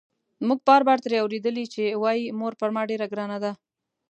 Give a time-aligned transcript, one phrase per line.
[0.47, 3.51] موږ بار بار ترې اورېدلي چې وايي مور پر ما ډېره ګرانه ده.